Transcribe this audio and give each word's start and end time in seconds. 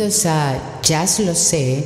Bienvenidos 0.00 0.24
a 0.24 0.80
Jazz 0.80 1.20
Lo 1.20 1.34
Sé, 1.34 1.84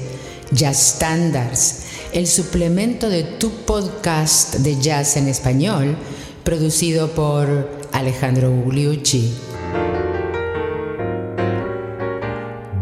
Jazz 0.52 0.94
Standards, 0.94 1.82
el 2.12 2.28
suplemento 2.28 3.08
de 3.08 3.24
tu 3.24 3.50
podcast 3.64 4.54
de 4.58 4.80
jazz 4.80 5.16
en 5.16 5.26
español, 5.26 5.96
producido 6.44 7.10
por 7.10 7.68
Alejandro 7.90 8.52
Gugliucci. 8.52 9.34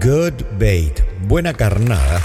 Good 0.03 0.59
bait, 0.59 1.01
buena 1.27 1.55
carnada. 1.55 2.21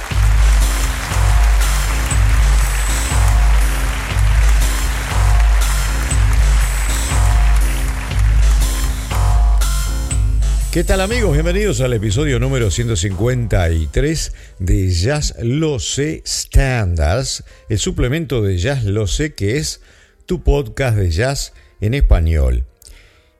¿Qué 10.78 10.84
tal 10.84 11.02
amigos? 11.02 11.34
Bienvenidos 11.34 11.82
al 11.82 11.94
episodio 11.94 12.38
número 12.40 12.70
153 12.70 14.34
de 14.60 14.92
Jazz 14.92 15.34
Lo 15.42 15.80
Sé 15.80 16.22
Standards, 16.24 17.44
el 17.68 17.80
suplemento 17.80 18.44
de 18.44 18.60
Jazz 18.60 18.84
Lo 18.84 19.08
Sé 19.08 19.34
que 19.34 19.58
es 19.58 19.82
tu 20.28 20.44
podcast 20.44 20.96
de 20.96 21.10
jazz 21.10 21.54
en 21.82 21.96
español. 21.96 22.68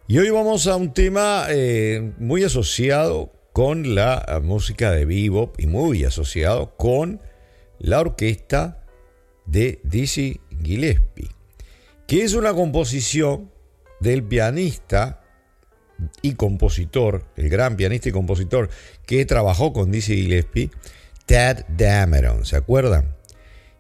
Y 0.08 0.18
hoy 0.18 0.32
vamos 0.32 0.66
a 0.66 0.78
un 0.78 0.96
tema 0.96 1.46
eh, 1.50 2.12
muy 2.18 2.44
asociado 2.44 3.32
con 3.54 3.94
la 3.94 4.42
música 4.44 4.90
de 4.90 5.06
bebop 5.06 5.60
y 5.60 5.68
muy 5.68 6.06
asociado 6.06 6.76
con 6.76 7.22
la 7.78 8.00
orquesta 8.00 8.84
de 9.46 9.80
Dizzy 9.84 10.40
Gillespie, 10.64 11.30
que 12.08 12.24
es 12.24 12.34
una 12.34 12.56
composición 12.56 13.52
del 14.00 14.24
pianista 14.24 15.22
y 16.22 16.34
compositor, 16.34 17.26
el 17.36 17.50
gran 17.50 17.76
pianista 17.76 18.10
y 18.10 18.12
compositor 18.12 18.70
que 19.06 19.26
trabajó 19.26 19.74
con 19.74 19.92
Dizzy 19.92 20.16
Gillespie, 20.16 20.72
Ted 21.26 21.66
Dameron, 21.70 22.46
¿se 22.46 22.56
acuerdan? 22.56 23.16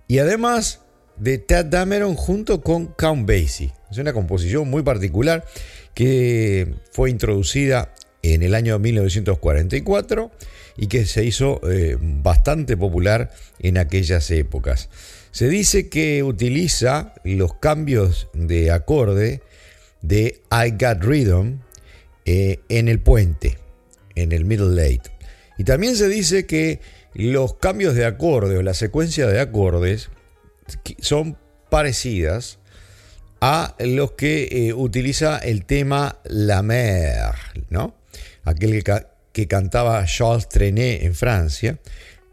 Y 0.07 0.19
además 0.19 0.81
de 1.17 1.37
Ted 1.37 1.65
Dameron 1.65 2.15
junto 2.15 2.61
con 2.61 2.87
Count 2.87 3.27
Basie. 3.27 3.73
Es 3.91 3.97
una 3.97 4.13
composición 4.13 4.69
muy 4.69 4.83
particular 4.83 5.45
que 5.93 6.75
fue 6.91 7.09
introducida 7.09 7.93
en 8.21 8.43
el 8.43 8.55
año 8.55 8.77
1944 8.79 10.31
y 10.77 10.87
que 10.87 11.05
se 11.05 11.23
hizo 11.23 11.59
eh, 11.69 11.97
bastante 11.99 12.77
popular 12.77 13.31
en 13.59 13.77
aquellas 13.77 14.29
épocas. 14.31 14.89
Se 15.31 15.49
dice 15.49 15.89
que 15.89 16.23
utiliza 16.23 17.13
los 17.23 17.55
cambios 17.55 18.27
de 18.33 18.71
acorde 18.71 19.41
de 20.01 20.41
I 20.51 20.71
Got 20.71 21.03
Rhythm, 21.03 21.59
eh, 22.29 22.59
en 22.67 22.89
el 22.89 22.99
puente, 22.99 23.57
en 24.15 24.33
el 24.33 24.43
middle 24.43 24.75
late. 24.75 25.09
Y 25.57 25.63
también 25.63 25.95
se 25.95 26.09
dice 26.09 26.45
que 26.45 26.81
los 27.13 27.53
cambios 27.53 27.95
de 27.95 28.05
acorde 28.05 28.57
o 28.57 28.61
la 28.61 28.73
secuencia 28.73 29.27
de 29.27 29.39
acordes 29.39 30.09
son 30.99 31.37
parecidas 31.69 32.59
a 33.39 33.75
los 33.79 34.11
que 34.11 34.49
eh, 34.51 34.73
utiliza 34.73 35.37
el 35.37 35.63
tema 35.63 36.19
La 36.25 36.63
Mer, 36.63 37.33
¿no? 37.69 37.95
Aquel 38.43 38.83
que, 38.83 39.05
que 39.31 39.47
cantaba 39.47 40.03
Charles 40.05 40.49
Trenet 40.49 41.03
en 41.03 41.15
Francia, 41.15 41.79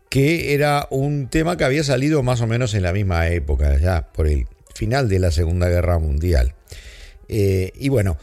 que 0.08 0.54
era 0.54 0.88
un 0.90 1.28
tema 1.28 1.56
que 1.56 1.62
había 1.62 1.84
salido 1.84 2.24
más 2.24 2.40
o 2.40 2.48
menos 2.48 2.74
en 2.74 2.82
la 2.82 2.92
misma 2.92 3.28
época, 3.28 3.78
ya 3.78 4.10
por 4.12 4.26
el 4.26 4.48
final 4.74 5.08
de 5.08 5.20
la 5.20 5.30
Segunda 5.30 5.68
Guerra 5.68 6.00
Mundial. 6.00 6.56
Eh, 7.28 7.72
y 7.74 7.88
bueno, 7.88 8.18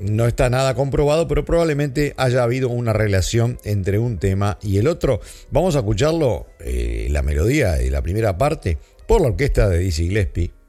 no 0.00 0.26
está 0.26 0.50
nada 0.50 0.74
comprobado, 0.74 1.28
pero 1.28 1.44
probablemente 1.44 2.14
haya 2.16 2.42
habido 2.42 2.68
una 2.68 2.92
relación 2.92 3.58
entre 3.64 3.98
un 3.98 4.18
tema 4.18 4.58
y 4.62 4.78
el 4.78 4.88
otro. 4.88 5.20
Vamos 5.50 5.76
a 5.76 5.80
escucharlo, 5.80 6.46
eh, 6.60 7.08
la 7.10 7.22
melodía 7.22 7.72
de 7.72 7.90
la 7.90 8.02
primera 8.02 8.38
parte, 8.38 8.78
por 9.06 9.20
la 9.20 9.28
orquesta 9.28 9.68
de 9.68 9.78
Dizzy 9.78 10.08
Gillespie. 10.08 10.59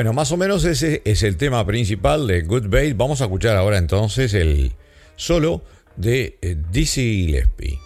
Bueno, 0.00 0.14
más 0.14 0.32
o 0.32 0.38
menos 0.38 0.64
ese 0.64 1.02
es 1.04 1.22
el 1.22 1.36
tema 1.36 1.66
principal 1.66 2.26
de 2.26 2.40
Good 2.40 2.68
Bait. 2.70 2.96
Vamos 2.96 3.20
a 3.20 3.24
escuchar 3.24 3.54
ahora 3.58 3.76
entonces 3.76 4.32
el 4.32 4.72
solo 5.16 5.62
de 5.96 6.38
eh, 6.40 6.56
Dizzy 6.72 7.26
Gillespie. 7.26 7.78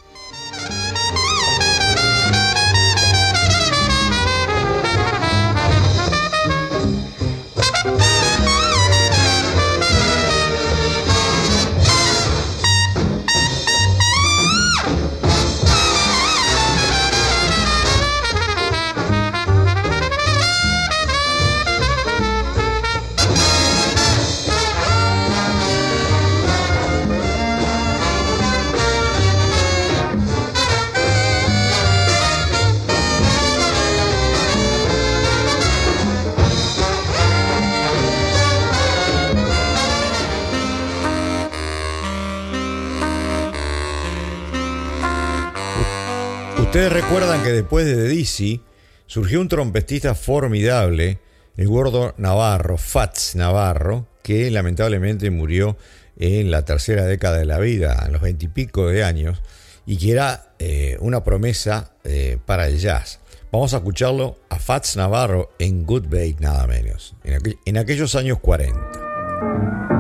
Ustedes 46.75 46.93
recuerdan 46.93 47.45
que 47.45 47.53
después 47.53 47.87
de 47.87 48.09
Dizzy 48.09 48.61
surgió 49.07 49.41
un 49.41 49.49
trompetista 49.49 50.17
formidable, 50.17 51.21
el 51.57 51.69
gordo 51.69 52.15
Navarro, 52.17 52.79
Fats 52.79 53.37
Navarro, 53.37 54.09
que 54.25 54.51
lamentablemente 54.51 55.31
murió 55.31 55.77
en 56.19 56.51
la 56.51 56.65
tercera 56.65 57.05
década 57.05 57.39
de 57.39 57.45
la 57.45 57.61
vida, 57.61 57.93
a 57.93 58.09
los 58.09 58.21
veintipico 58.21 58.89
de 58.89 59.05
años, 59.05 59.41
y 59.87 59.99
que 59.99 60.11
era 60.11 60.53
eh, 60.59 60.97
una 60.99 61.23
promesa 61.23 61.93
eh, 62.03 62.39
para 62.45 62.67
el 62.67 62.81
jazz. 62.81 63.21
Vamos 63.53 63.73
a 63.73 63.77
escucharlo 63.77 64.41
a 64.49 64.59
Fats 64.59 64.97
Navarro 64.97 65.51
en 65.61 65.87
Good 65.87 66.09
Bait, 66.09 66.41
nada 66.41 66.67
menos, 66.67 67.15
en, 67.23 67.35
aqu 67.35 67.57
en 67.65 67.79
aquellos 67.79 68.17
años 68.17 68.41
40. 68.41 69.94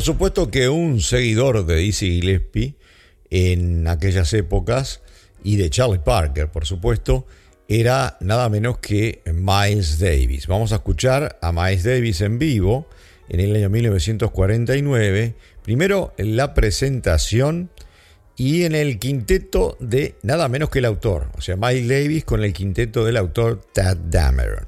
Por 0.00 0.06
supuesto 0.06 0.50
que 0.50 0.68
un 0.68 1.00
seguidor 1.02 1.66
de 1.66 1.76
Dizzy 1.76 2.20
Gillespie 2.20 2.74
en 3.28 3.86
aquellas 3.86 4.32
épocas 4.32 5.02
y 5.44 5.56
de 5.56 5.68
Charlie 5.68 5.98
Parker, 5.98 6.50
por 6.50 6.64
supuesto, 6.64 7.26
era 7.68 8.16
nada 8.20 8.48
menos 8.48 8.78
que 8.78 9.20
Miles 9.26 9.98
Davis. 9.98 10.46
Vamos 10.46 10.72
a 10.72 10.76
escuchar 10.76 11.38
a 11.42 11.52
Miles 11.52 11.82
Davis 11.82 12.20
en 12.22 12.38
vivo 12.38 12.86
en 13.30 13.40
el 13.40 13.56
año 13.56 13.70
1949. 13.70 15.34
Primero 15.62 16.12
la 16.18 16.52
presentación 16.52 17.70
y 18.36 18.64
en 18.64 18.74
el 18.74 18.98
quinteto 18.98 19.76
de 19.80 20.16
nada 20.22 20.48
menos 20.48 20.70
que 20.70 20.80
el 20.80 20.86
autor, 20.86 21.28
o 21.36 21.40
sea, 21.40 21.56
Miles 21.56 21.88
Davis 21.88 22.24
con 22.24 22.42
el 22.42 22.52
quinteto 22.52 23.04
del 23.04 23.16
autor 23.16 23.60
Tad 23.72 23.96
Dameron. 24.08 24.66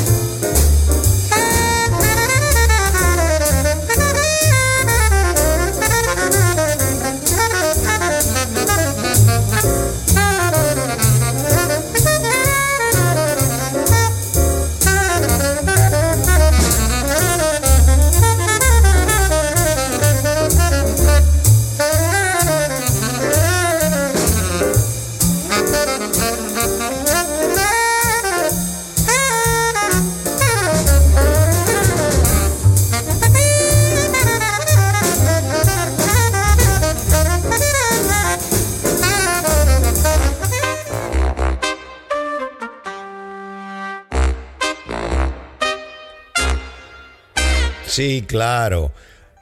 Sí, 47.96 48.26
claro. 48.28 48.92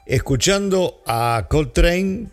Escuchando 0.06 1.02
a 1.08 1.48
Coltrane, 1.50 2.28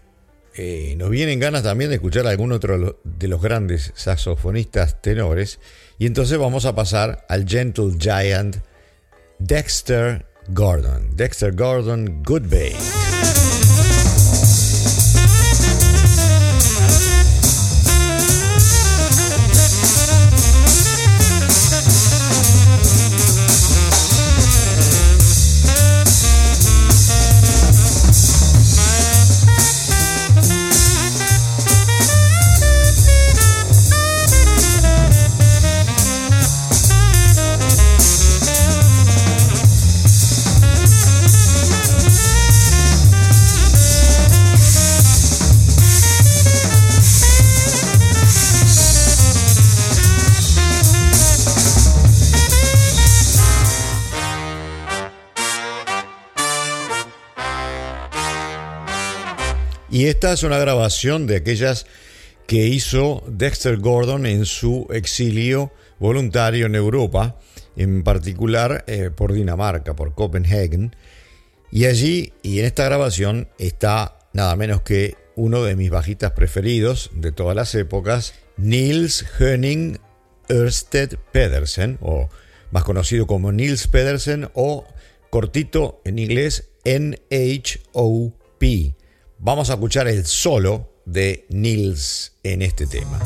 eh, 0.56 0.94
nos 0.95 1.09
vienen 1.09 1.39
ganas 1.39 1.63
también 1.63 1.89
de 1.89 1.95
escuchar 1.95 2.27
a 2.27 2.29
algún 2.29 2.51
otro 2.51 3.00
de 3.03 3.27
los 3.27 3.41
grandes 3.41 3.91
saxofonistas 3.95 5.01
tenores. 5.01 5.59
Y 5.97 6.06
entonces 6.06 6.38
vamos 6.38 6.65
a 6.65 6.75
pasar 6.75 7.25
al 7.27 7.47
Gentle 7.50 7.95
Giant 7.97 8.57
Dexter 9.39 10.27
Gordon. 10.50 11.09
Dexter 11.15 11.56
Gordon 11.56 12.23
Goodbay. 12.23 12.75
Esta 60.11 60.33
es 60.33 60.44
una 60.44 60.59
grabación 60.59 61.25
de 61.25 61.37
aquellas 61.37 61.85
que 62.45 62.68
hizo 62.68 63.23
Dexter 63.27 63.77
Gordon 63.77 64.25
en 64.25 64.45
su 64.45 64.85
exilio 64.91 65.71
voluntario 65.99 66.65
en 66.65 66.75
Europa, 66.75 67.39
en 67.77 68.03
particular 68.03 68.83
eh, 68.87 69.09
por 69.09 69.31
Dinamarca, 69.31 69.95
por 69.95 70.13
Copenhagen. 70.13 70.94
Y 71.71 71.85
allí, 71.85 72.33
y 72.44 72.59
en 72.59 72.65
esta 72.65 72.83
grabación, 72.83 73.47
está 73.57 74.19
nada 74.33 74.53
menos 74.57 74.81
que 74.81 75.15
uno 75.37 75.63
de 75.63 75.77
mis 75.77 75.89
bajitas 75.89 76.33
preferidos 76.33 77.11
de 77.13 77.31
todas 77.31 77.56
las 77.56 77.73
épocas, 77.73 78.33
Niels 78.57 79.25
Henning 79.39 79.97
Ørsted 80.49 81.19
Pedersen, 81.31 81.97
o 82.01 82.27
más 82.71 82.83
conocido 82.83 83.27
como 83.27 83.53
Niels 83.53 83.87
Pedersen, 83.87 84.49
o 84.56 84.85
cortito 85.30 86.01
en 86.03 86.19
inglés 86.19 86.69
NHOP. 86.83 88.61
Vamos 89.44 89.71
a 89.71 89.74
escuchar 89.74 90.07
el 90.07 90.24
solo 90.28 91.02
de 91.04 91.48
Nils 91.50 92.33
en 92.44 92.62
este 92.62 92.86
tema. 92.86 93.19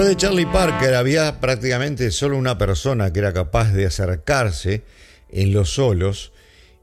Después 0.00 0.16
de 0.16 0.26
Charlie 0.28 0.46
Parker 0.46 0.94
había 0.94 1.40
prácticamente 1.40 2.10
solo 2.10 2.38
una 2.38 2.56
persona 2.56 3.12
que 3.12 3.18
era 3.18 3.34
capaz 3.34 3.70
de 3.72 3.84
acercarse 3.84 4.82
en 5.28 5.52
los 5.52 5.74
solos 5.74 6.32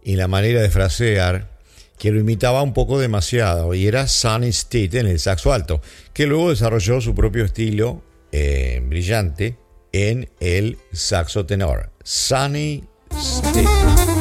y 0.03 0.17
la 0.17 0.27
manera 0.27 0.61
de 0.61 0.69
frasear 0.69 1.49
que 1.97 2.11
lo 2.11 2.19
imitaba 2.19 2.61
un 2.61 2.75
poco 2.75 2.99
demasiado, 2.99 3.73
y 3.73 3.87
era 3.87 4.05
Sonny 4.05 4.53
Stitt 4.53 4.93
en 4.93 5.07
el 5.07 5.19
saxo 5.19 5.51
alto, 5.51 5.81
que 6.13 6.27
luego 6.27 6.51
desarrolló 6.51 7.01
su 7.01 7.15
propio 7.15 7.43
estilo 7.45 8.03
eh, 8.31 8.83
brillante 8.87 9.57
en 9.93 10.29
el 10.39 10.77
saxo 10.91 11.43
tenor. 11.47 11.89
Sonny 12.03 12.83
Stitt. 13.19 14.16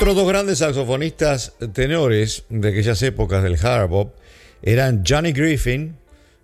Otros 0.00 0.14
dos 0.14 0.28
grandes 0.28 0.58
saxofonistas 0.60 1.54
tenores 1.72 2.44
de 2.50 2.68
aquellas 2.68 3.02
épocas 3.02 3.42
del 3.42 3.58
hard 3.60 3.88
bop 3.88 4.14
eran 4.62 5.02
Johnny 5.04 5.32
Griffin, 5.32 5.96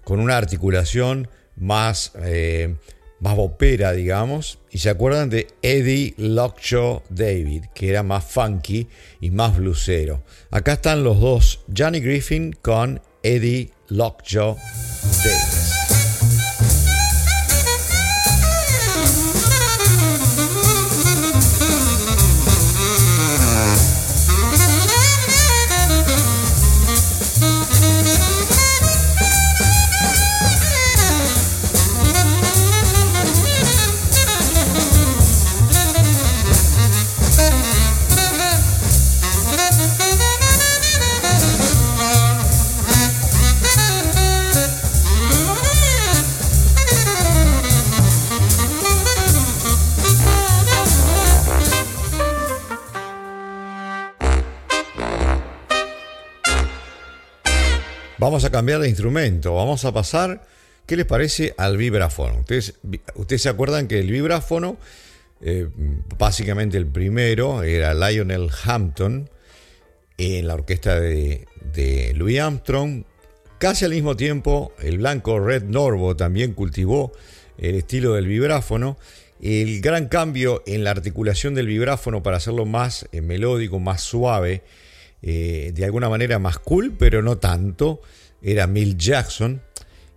con 0.03 0.19
una 0.19 0.37
articulación 0.37 1.29
más, 1.55 2.11
eh, 2.25 2.75
más 3.21 3.37
digamos, 3.95 4.59
y 4.73 4.79
se 4.79 4.91
acuerdan 4.91 5.31
de 5.31 5.47
Eddie 5.63 6.15
Lockjaw 6.17 7.05
David, 7.11 7.67
que 7.77 7.91
era 7.91 8.03
más 8.03 8.25
funky 8.25 8.89
y 9.21 9.31
más 9.31 9.57
blusero. 9.57 10.25
Acá 10.51 10.73
están 10.73 11.05
los 11.05 11.21
dos, 11.21 11.61
Johnny 11.75 12.01
Griffin 12.01 12.57
con 12.61 13.01
Eddie 13.23 13.71
Lockjaw 13.87 14.57
Davis. 15.23 15.74
Vamos 58.25 58.43
a 58.47 58.51
cambiar 58.51 58.81
de 58.81 58.89
instrumento, 58.89 59.55
vamos 59.55 59.85
a 59.85 59.93
pasar, 59.93 60.47
¿qué 60.87 60.97
les 60.97 61.05
parece 61.05 61.53
al 61.59 61.77
vibráfono? 61.77 62.39
Ustedes, 62.39 62.73
ustedes 63.17 63.43
se 63.43 63.51
acuerdan 63.51 63.87
que 63.87 63.99
el 63.99 64.11
vibráfono, 64.11 64.79
eh, 65.43 65.69
básicamente 66.17 66.79
el 66.79 66.87
primero, 66.87 67.63
era 67.63 67.93
Lionel 67.93 68.49
Hampton 68.65 69.29
en 70.17 70.47
la 70.47 70.55
orquesta 70.55 70.99
de, 70.99 71.47
Louis 72.15 72.41
Armstrong. 72.41 73.05
Casi 73.59 73.85
al 73.85 73.91
mismo 73.91 74.17
tiempo, 74.17 74.73
el 74.81 74.97
blanco 74.97 75.39
Red 75.39 75.65
Norvo 75.65 76.17
también 76.17 76.55
cultivó 76.55 77.13
el 77.59 77.75
estilo 77.75 78.15
del 78.15 78.27
vibráfono. 78.27 78.97
El 79.43 79.83
gran 79.83 80.09
cambio 80.09 80.63
en 80.65 80.83
la 80.83 80.93
articulación 80.93 81.55
del 81.55 81.67
vibráfono 81.67 82.23
para 82.23 82.39
hacerlo 82.39 82.65
más 82.65 83.07
eh, 83.13 83.21
melódico, 83.21 83.81
más 83.81 84.01
suave, 84.01 84.63
eh, 85.27 85.73
de 85.75 85.85
alguna 85.87 86.11
manera 86.11 86.39
más 86.39 86.59
cool, 86.59 86.95
pero 86.99 87.23
no 87.23 87.39
tanto, 87.39 88.03
era 88.43 88.67
Mill 88.67 88.99
Jackson. 88.99 89.63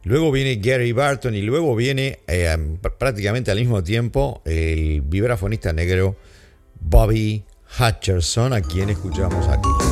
Luego 0.03 0.33
viene 0.33 0.57
Gary 0.57 0.91
Barton 0.91 1.33
y 1.33 1.41
luego 1.41 1.77
viene 1.77 2.19
eh, 2.27 2.57
prácticamente 2.99 3.49
al 3.51 3.57
mismo 3.57 3.81
tiempo 3.83 4.41
el 4.43 5.01
vibrafonista 5.01 5.71
negro 5.71 6.17
Bobby 6.81 7.45
Hutcherson, 7.79 8.51
a 8.51 8.59
quien 8.61 8.89
escuchamos 8.89 9.47
aquí. 9.47 9.86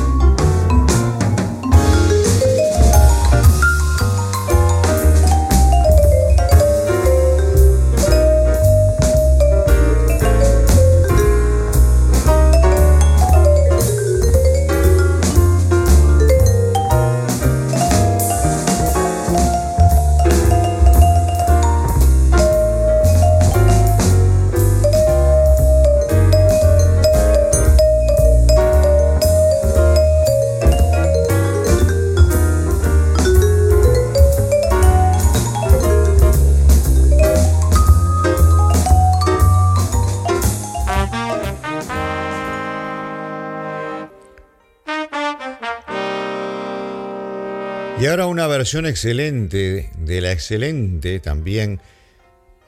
Y 47.98 48.04
ahora 48.06 48.26
una 48.26 48.46
versión 48.46 48.84
excelente 48.84 49.90
de 49.98 50.20
la 50.20 50.30
excelente 50.30 51.18
también 51.18 51.80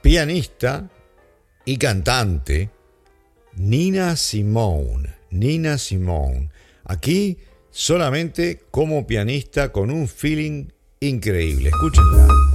pianista 0.01 0.89
y 1.67 1.77
cantante 1.77 2.71
Nina 3.55 4.17
Simone. 4.17 5.17
Nina 5.31 5.77
Simone. 5.77 6.49
Aquí 6.85 7.37
solamente 7.71 8.63
como 8.71 9.07
pianista 9.07 9.71
con 9.71 9.91
un 9.91 10.09
feeling 10.09 10.69
increíble. 11.01 11.69
Escúchenla. 11.69 12.48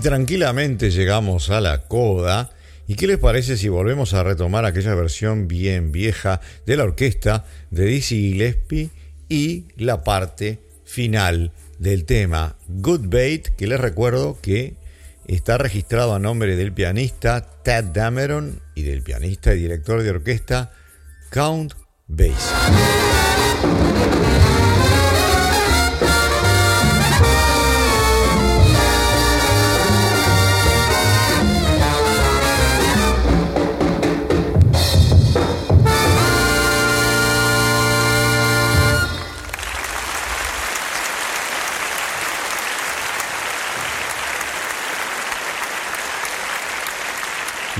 Tranquilamente 0.00 0.90
llegamos 0.90 1.50
a 1.50 1.60
la 1.60 1.82
coda. 1.82 2.50
¿Y 2.86 2.96
qué 2.96 3.06
les 3.06 3.18
parece 3.18 3.56
si 3.56 3.68
volvemos 3.68 4.12
a 4.14 4.22
retomar 4.22 4.64
aquella 4.64 4.94
versión 4.94 5.48
bien 5.48 5.92
vieja 5.92 6.40
de 6.66 6.76
la 6.76 6.84
orquesta 6.84 7.44
de 7.70 7.86
Dizzy 7.86 8.32
Gillespie 8.32 8.90
y 9.28 9.64
la 9.76 10.04
parte 10.04 10.60
final 10.84 11.52
del 11.78 12.04
tema 12.04 12.56
Good 12.68 13.08
Bait, 13.08 13.48
que 13.56 13.66
les 13.66 13.80
recuerdo 13.80 14.38
que 14.40 14.74
está 15.26 15.58
registrado 15.58 16.14
a 16.14 16.18
nombre 16.18 16.56
del 16.56 16.72
pianista 16.72 17.46
Ted 17.62 17.84
Dameron 17.84 18.60
y 18.74 18.82
del 18.82 19.02
pianista 19.02 19.54
y 19.54 19.58
director 19.58 20.02
de 20.02 20.10
orquesta 20.10 20.72
Count 21.30 21.72
Basie. 22.06 23.13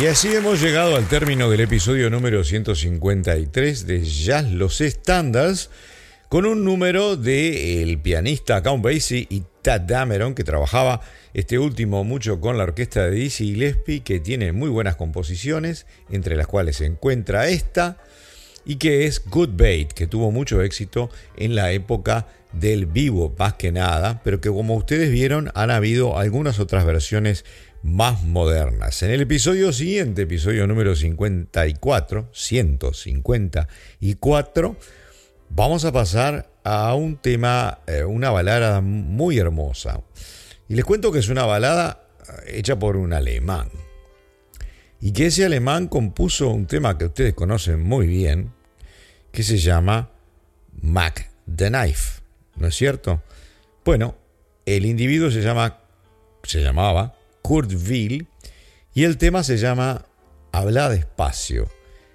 Y 0.04 0.06
así 0.06 0.34
hemos 0.34 0.61
llegado 0.61 0.96
al 0.96 1.08
término 1.08 1.49
del 1.49 1.61
episodio 1.61 2.11
número 2.11 2.44
153 2.44 3.87
de 3.87 4.04
Jazz 4.04 4.52
Los 4.52 4.82
Standards, 4.82 5.70
con 6.28 6.44
un 6.44 6.62
número 6.62 7.16
de 7.16 7.82
el 7.82 7.99
pianista 7.99 8.62
Count 8.62 8.84
Basie 8.84 9.26
y 9.30 9.44
Tad 9.62 9.80
Dameron, 9.80 10.34
que 10.34 10.44
trabajaba 10.44 11.00
este 11.32 11.58
último 11.58 12.04
mucho 12.04 12.38
con 12.38 12.58
la 12.58 12.64
orquesta 12.64 13.06
de 13.06 13.12
Dizzy 13.12 13.54
Gillespie, 13.54 14.00
que 14.00 14.20
tiene 14.20 14.52
muy 14.52 14.68
buenas 14.68 14.96
composiciones, 14.96 15.87
entre 16.11 16.37
las 16.37 16.49
cuales 16.49 16.76
se 16.76 16.84
encuentra 16.84 17.49
esta, 17.49 17.96
y 18.66 18.76
que 18.76 19.06
es 19.06 19.25
Good 19.25 19.52
Bait, 19.56 19.90
que 19.94 20.06
tuvo 20.06 20.30
mucho 20.30 20.61
éxito 20.61 21.08
en 21.38 21.54
la 21.54 21.73
época 21.73 22.26
del 22.52 22.84
vivo 22.84 23.34
más 23.38 23.54
que 23.54 23.73
nada, 23.73 24.20
pero 24.23 24.42
que 24.42 24.50
como 24.50 24.76
ustedes 24.76 25.11
vieron 25.11 25.50
han 25.54 25.70
habido 25.70 26.18
algunas 26.18 26.58
otras 26.58 26.84
versiones 26.84 27.46
más 27.84 28.24
modernas. 28.24 29.00
En 29.02 29.10
el 29.10 29.20
episodio 29.20 29.70
siguiente, 29.70 30.22
episodio 30.22 30.66
número 30.66 30.96
54, 30.96 32.30
154, 32.32 34.76
vamos 35.50 35.84
a 35.84 35.92
pasar 35.92 36.50
a 36.64 36.94
un 36.94 37.18
tema, 37.18 37.80
eh, 37.86 38.04
una 38.04 38.30
balada 38.30 38.80
muy 38.80 39.38
hermosa. 39.38 40.00
Y 40.66 40.76
les 40.76 40.86
cuento 40.86 41.12
que 41.12 41.18
es 41.18 41.28
una 41.28 41.44
balada 41.44 42.06
eh, 42.46 42.58
hecha 42.58 42.78
por 42.78 42.96
un 42.96 43.12
alemán. 43.12 43.68
Y 45.02 45.12
que 45.12 45.26
ese 45.26 45.44
alemán 45.44 45.88
compuso 45.88 46.48
un 46.48 46.64
tema 46.66 46.96
que 46.96 47.04
ustedes 47.04 47.34
conocen 47.34 47.82
muy 47.82 48.06
bien, 48.06 48.54
que 49.30 49.42
se 49.42 49.58
llama 49.58 50.08
Mac 50.80 51.30
the 51.54 51.68
Knife. 51.68 52.22
¿No 52.56 52.66
es 52.66 52.74
cierto? 52.74 53.22
Bueno, 53.84 54.16
el 54.64 54.86
individuo 54.86 55.30
se 55.30 55.42
llama, 55.42 55.80
se 56.44 56.62
llamaba 56.62 57.13
Kurtville 57.44 58.26
y 58.94 59.04
el 59.04 59.18
tema 59.18 59.42
se 59.42 59.58
llama 59.58 60.06
Habla 60.50 60.88
despacio, 60.88 61.68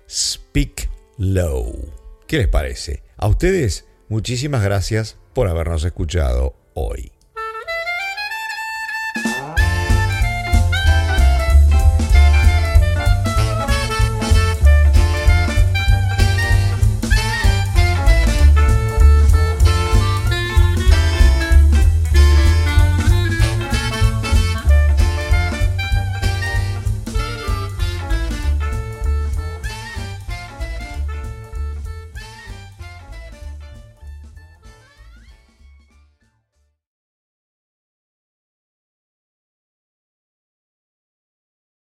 Speak 0.09 0.89
Low. 1.19 1.93
¿Qué 2.25 2.39
les 2.39 2.47
parece? 2.47 3.03
A 3.15 3.27
ustedes, 3.27 3.85
muchísimas 4.07 4.63
gracias 4.63 5.17
por 5.35 5.47
habernos 5.47 5.83
escuchado 5.83 6.55
hoy. 6.73 7.11